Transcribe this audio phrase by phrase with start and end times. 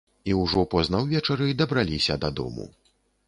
[0.31, 2.69] І ўжо позна ўвечары дабраліся дадому.